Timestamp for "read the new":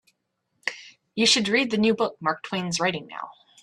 1.47-1.93